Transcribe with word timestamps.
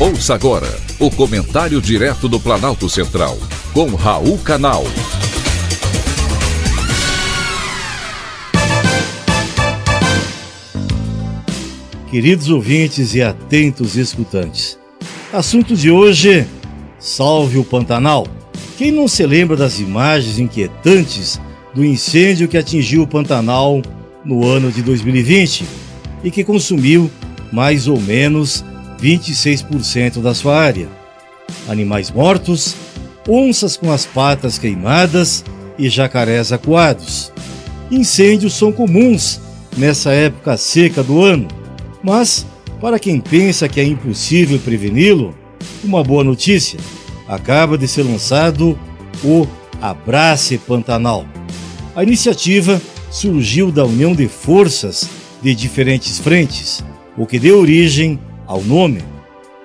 Ouça 0.00 0.32
agora 0.32 0.68
o 1.00 1.10
comentário 1.10 1.80
direto 1.80 2.28
do 2.28 2.38
Planalto 2.38 2.88
Central, 2.88 3.36
com 3.72 3.96
Raul 3.96 4.38
Canal. 4.38 4.84
Queridos 12.08 12.48
ouvintes 12.48 13.12
e 13.16 13.22
atentos 13.22 13.96
escutantes, 13.96 14.78
assunto 15.32 15.74
de 15.74 15.90
hoje: 15.90 16.46
Salve 17.00 17.58
o 17.58 17.64
Pantanal. 17.64 18.24
Quem 18.76 18.92
não 18.92 19.08
se 19.08 19.26
lembra 19.26 19.56
das 19.56 19.80
imagens 19.80 20.38
inquietantes 20.38 21.40
do 21.74 21.84
incêndio 21.84 22.46
que 22.46 22.56
atingiu 22.56 23.02
o 23.02 23.08
Pantanal 23.08 23.82
no 24.24 24.46
ano 24.46 24.70
de 24.70 24.80
2020 24.80 25.64
e 26.22 26.30
que 26.30 26.44
consumiu 26.44 27.10
mais 27.52 27.88
ou 27.88 28.00
menos 28.00 28.64
26% 29.00 30.20
da 30.20 30.34
sua 30.34 30.56
área. 30.56 30.88
Animais 31.68 32.10
mortos, 32.10 32.74
onças 33.28 33.76
com 33.76 33.92
as 33.92 34.04
patas 34.04 34.58
queimadas 34.58 35.44
e 35.78 35.88
jacarés 35.88 36.52
acuados. 36.52 37.32
Incêndios 37.90 38.54
são 38.54 38.72
comuns 38.72 39.40
nessa 39.76 40.10
época 40.10 40.56
seca 40.56 41.02
do 41.02 41.22
ano, 41.22 41.48
mas 42.02 42.46
para 42.80 42.98
quem 42.98 43.20
pensa 43.20 43.68
que 43.68 43.80
é 43.80 43.84
impossível 43.84 44.58
preveni-lo, 44.58 45.34
uma 45.82 46.02
boa 46.02 46.22
notícia: 46.24 46.78
acaba 47.26 47.78
de 47.78 47.88
ser 47.88 48.02
lançado 48.02 48.78
o 49.24 49.46
Abrace 49.80 50.58
Pantanal. 50.58 51.26
A 51.94 52.02
iniciativa 52.02 52.80
surgiu 53.10 53.72
da 53.72 53.84
união 53.84 54.14
de 54.14 54.28
forças 54.28 55.08
de 55.42 55.54
diferentes 55.54 56.18
frentes, 56.18 56.84
o 57.16 57.26
que 57.26 57.38
deu 57.38 57.58
origem 57.58 58.18
ao 58.48 58.62
nome, 58.62 59.02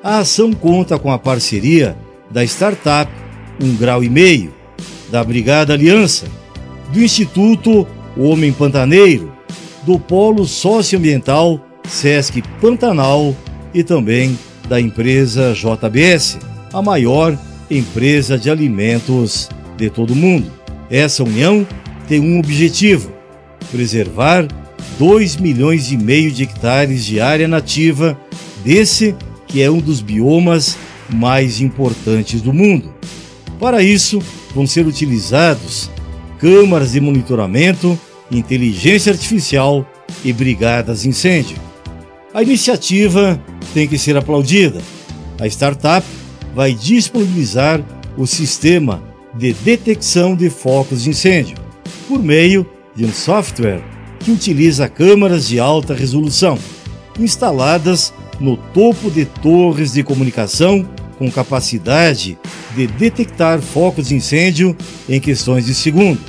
a 0.03 0.19
ação 0.19 0.51
conta 0.51 0.99
com 0.99 1.09
a 1.09 1.17
parceria 1.17 1.97
da 2.29 2.43
startup 2.43 3.09
Um 3.61 3.75
Grau 3.77 4.03
e 4.03 4.09
Meio, 4.09 4.53
da 5.09 5.23
Brigada 5.23 5.73
Aliança, 5.73 6.27
do 6.91 7.01
Instituto 7.01 7.87
Homem 8.17 8.51
Pantaneiro, 8.51 9.31
do 9.83 9.97
Polo 9.97 10.45
Socioambiental 10.45 11.65
Sesc 11.87 12.41
Pantanal 12.59 13.33
e 13.73 13.83
também 13.83 14.37
da 14.67 14.81
empresa 14.81 15.53
JBS, 15.53 16.37
a 16.73 16.81
maior 16.81 17.37
empresa 17.71 18.37
de 18.37 18.49
alimentos 18.49 19.49
de 19.77 19.89
todo 19.89 20.11
o 20.11 20.15
mundo. 20.15 20.51
Essa 20.89 21.23
união 21.23 21.65
tem 22.07 22.19
um 22.19 22.39
objetivo: 22.39 23.13
preservar 23.71 24.45
2 24.99 25.37
milhões 25.37 25.91
e 25.91 25.97
meio 25.97 26.31
de 26.31 26.43
hectares 26.43 27.05
de 27.05 27.21
área 27.21 27.47
nativa 27.47 28.17
desse 28.63 29.15
que 29.47 29.61
é 29.61 29.69
um 29.69 29.79
dos 29.79 30.01
biomas 30.01 30.77
mais 31.09 31.61
importantes 31.61 32.41
do 32.41 32.53
mundo. 32.53 32.93
Para 33.59 33.83
isso, 33.83 34.21
vão 34.53 34.65
ser 34.65 34.85
utilizados 34.87 35.89
câmaras 36.39 36.93
de 36.93 36.99
monitoramento, 36.99 37.97
inteligência 38.31 39.11
artificial 39.11 39.85
e 40.23 40.33
brigadas 40.33 41.05
incêndio. 41.05 41.57
A 42.33 42.41
iniciativa 42.41 43.39
tem 43.73 43.87
que 43.87 43.97
ser 43.97 44.17
aplaudida. 44.17 44.81
A 45.39 45.47
startup 45.47 46.05
vai 46.55 46.73
disponibilizar 46.73 47.81
o 48.17 48.25
sistema 48.25 49.03
de 49.35 49.53
detecção 49.53 50.35
de 50.35 50.49
focos 50.49 51.03
de 51.03 51.09
incêndio 51.09 51.57
por 52.07 52.21
meio 52.21 52.65
de 52.95 53.05
um 53.05 53.11
software 53.11 53.81
que 54.19 54.31
utiliza 54.31 54.87
câmaras 54.87 55.47
de 55.47 55.59
alta 55.59 55.93
resolução 55.93 56.57
instaladas 57.19 58.13
no 58.43 58.57
topo 58.57 59.09
de 59.09 59.23
torres 59.23 59.93
de 59.93 60.03
comunicação 60.03 60.85
com 61.17 61.31
capacidade 61.31 62.37
de 62.75 62.87
detectar 62.87 63.61
focos 63.61 64.09
de 64.09 64.15
incêndio 64.15 64.75
em 65.07 65.17
questões 65.17 65.65
de 65.65 65.73
segundo. 65.73 66.19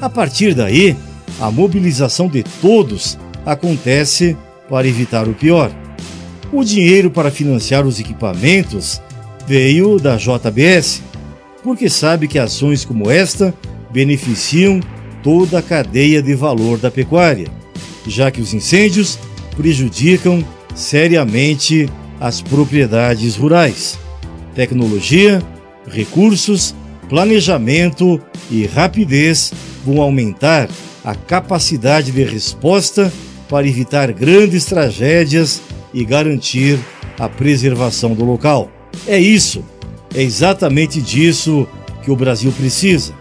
A 0.00 0.10
partir 0.10 0.52
daí, 0.52 0.96
a 1.40 1.48
mobilização 1.48 2.26
de 2.26 2.42
todos 2.42 3.16
acontece 3.46 4.36
para 4.68 4.88
evitar 4.88 5.28
o 5.28 5.34
pior. 5.34 5.70
O 6.52 6.64
dinheiro 6.64 7.08
para 7.08 7.30
financiar 7.30 7.86
os 7.86 8.00
equipamentos 8.00 9.00
veio 9.46 9.96
da 10.00 10.16
JBS, 10.16 11.02
porque 11.62 11.88
sabe 11.88 12.26
que 12.26 12.40
ações 12.40 12.84
como 12.84 13.08
esta 13.08 13.54
beneficiam 13.92 14.80
toda 15.22 15.60
a 15.60 15.62
cadeia 15.62 16.20
de 16.20 16.34
valor 16.34 16.78
da 16.78 16.90
pecuária, 16.90 17.46
já 18.08 18.28
que 18.28 18.40
os 18.40 18.52
incêndios 18.52 19.20
prejudicam 19.56 20.44
seriamente 20.78 21.90
as 22.20 22.40
propriedades 22.40 23.34
rurais. 23.34 23.98
Tecnologia, 24.54 25.42
recursos, 25.88 26.72
planejamento 27.08 28.20
e 28.48 28.64
rapidez 28.64 29.52
vão 29.84 30.00
aumentar 30.00 30.68
a 31.04 31.16
capacidade 31.16 32.12
de 32.12 32.22
resposta 32.22 33.12
para 33.48 33.66
evitar 33.66 34.12
grandes 34.12 34.66
tragédias 34.66 35.60
e 35.92 36.04
garantir 36.04 36.78
a 37.18 37.28
preservação 37.28 38.14
do 38.14 38.24
local. 38.24 38.70
É 39.06 39.18
isso, 39.18 39.64
é 40.14 40.22
exatamente 40.22 41.02
disso 41.02 41.66
que 42.04 42.10
o 42.10 42.16
Brasil 42.16 42.52
precisa. 42.52 43.12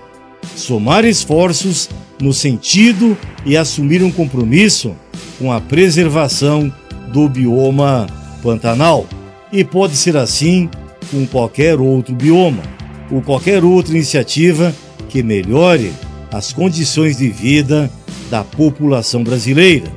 Somar 0.55 1.05
esforços 1.05 1.89
no 2.21 2.33
sentido 2.33 3.17
e 3.45 3.57
assumir 3.57 4.03
um 4.03 4.11
compromisso 4.11 4.95
com 5.39 5.51
a 5.51 5.59
preservação 5.59 6.71
do 7.11 7.27
bioma 7.27 8.07
Pantanal. 8.41 9.05
E 9.51 9.63
pode 9.63 9.95
ser 9.95 10.17
assim 10.17 10.69
com 11.09 11.25
qualquer 11.25 11.79
outro 11.79 12.13
bioma 12.13 12.63
ou 13.09 13.21
qualquer 13.21 13.63
outra 13.63 13.93
iniciativa 13.93 14.73
que 15.09 15.23
melhore 15.23 15.93
as 16.31 16.51
condições 16.51 17.17
de 17.17 17.29
vida 17.29 17.89
da 18.29 18.43
população 18.43 19.23
brasileira, 19.23 19.91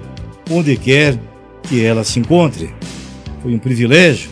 onde 0.51 0.77
quer 0.77 1.19
que 1.65 1.85
ela 1.85 2.05
se 2.05 2.21
encontre. 2.21 2.73
Foi 3.43 3.55
um 3.55 3.59
privilégio, 3.59 4.31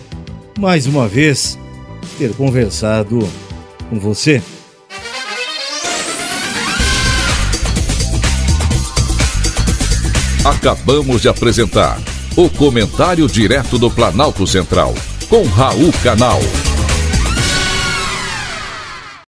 mais 0.59 0.87
uma 0.87 1.09
vez, 1.09 1.59
ter 2.19 2.33
conversado 2.35 3.29
com 3.91 3.99
você. 3.99 4.43
Acabamos 10.45 11.23
de 11.23 11.29
apresentar 11.29 12.01
o 12.39 12.49
comentário 12.49 13.27
direto 13.27 13.81
do 13.81 13.91
Planalto 13.91 14.47
Central, 14.47 14.95
com 15.29 15.43
Raul 15.43 15.93
Canal. 16.05 16.39